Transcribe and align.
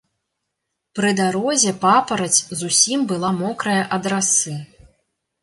Пры 0.99 1.11
дарозе 1.19 1.73
папараць 1.83 2.39
зусім 2.63 3.05
была 3.13 3.31
мокрая 3.43 3.79
ад 4.01 4.11
расы. 4.15 4.57